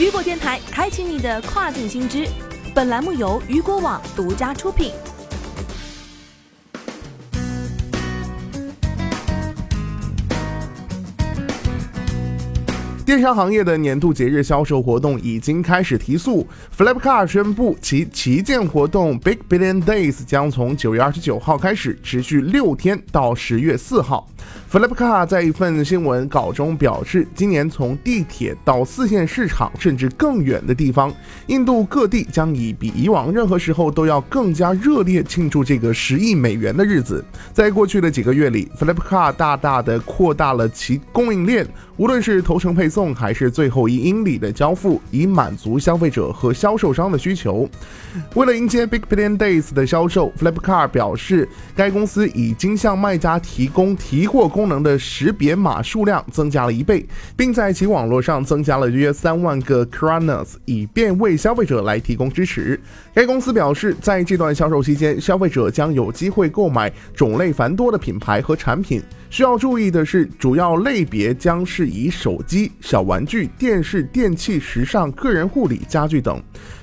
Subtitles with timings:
[0.00, 2.26] 雨果电台开启你的跨境新知，
[2.74, 4.92] 本栏目由雨果网独家出品。
[13.04, 16.46] 电商行业的年度节日销售活动已经开始提速。
[16.74, 24.26] Flipkart 宣布其旗舰活动 Big Billion Days 将从九月二十九号开始，持续六天到十月四号。
[24.70, 31.12] Flipkart 在一份新闻稿中表示，今年从地铁到四线市场，甚至更远的地方，
[31.48, 37.24] 印度各地将以比以往任何时候都要更加热烈庆祝这个十亿美元的日子。
[37.52, 47.68] 在过去的几个月里，Flipkart 大大的扩大了其供应链，无论是头程配送还是最后一英里的交付，以满足消费者和销售商的需求。
[48.36, 57.02] 为了迎接 Big Billion Days 的销售，Flipkart 表示，该公司已经向卖家提供提货功能的识别码数量增加了一倍，
[57.34, 62.78] 并在其网络上增加了约三万个 Kranas，以便为消费者来提供支持。
[63.14, 69.02] 该公司表示，在这段销售期间，消费者将有机会购买种类繁多的品牌和产品。
[69.30, 76.38] 需要注意的是，主要类别将是以手机、小玩具、电视、电器、时尚、个人护理、家具等。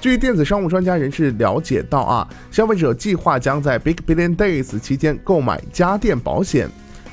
[0.00, 6.68] 据电子商务专家人士了解到，啊，消费者计划将在 Big Billion Days 期间购买家电保险。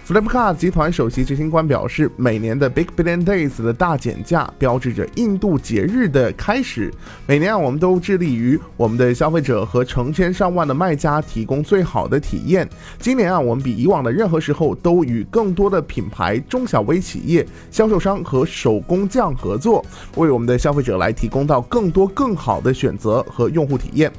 [0.08, 6.90] Flipkart 集团首席执行官表示，每年的 Big Billion Days 的大减价标志着印度节日的开始。
[7.26, 12.66] 每年啊，我们都致力于我们的消费者和成千上万的卖家提供最好的体验。
[12.98, 19.86] 今年啊，我们比以往的任何时候都与更多的品牌、中小微企业、销售商和手工匠合作，
[20.16, 24.10] 为我们的消费者来提供到更多更好的选择和用户体验。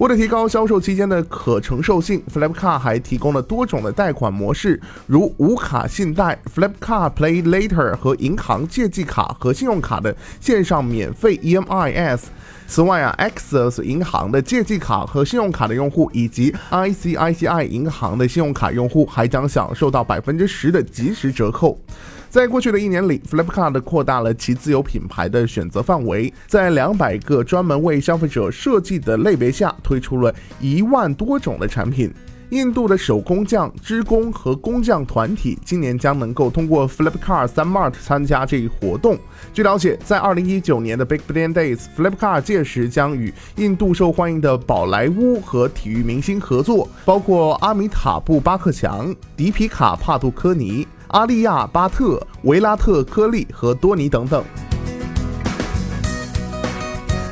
[0.00, 12.22] 为了提高销售期间的可承受性，Flipkart 还提供了多种的贷款模式，如无卡信贷、Flipkart Pay Later 和银行借记卡和信用卡的线上免费 EMIS。
[12.66, 21.78] 此外啊，Access 银行的借记卡和信用卡的用户，以及 ICICI 银行的信用卡用户，还将享受到百分之十的即时折扣。
[22.30, 32.14] 在过去的一年里，Flipkart 扩大了其自有品牌的选择范围，在两百个专门为消费者设计的类别下，推出了一万多种的产品。
[32.50, 39.18] 印度的手工匠、织工和工匠团体今年将能够通过 Flipkart Smart 参加这一活动。
[39.52, 54.44] 据了解，在2019年的 Big Billion Days，Flipkart 届时将与印度受欢迎的宝莱坞和体育明星合作，包括阿米塔布·巴克强、迪皮卡·帕杜科尼、阿利亚·巴特、维拉特·科利和多尼等等。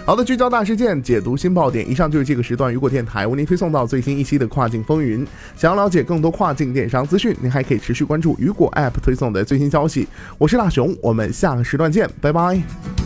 [0.04, 1.88] 好的，聚焦大事件，解读新爆点。
[1.88, 5.26] 以上就是这个时段雨果电台为您推送到最新一期的跨境风云。
[5.54, 10.08] 想要了解更多跨境电商资讯，您还可以持续关注雨果 App 推送的最新消息。
[10.38, 12.97] 我是大熊，我们下个时段见，拜拜。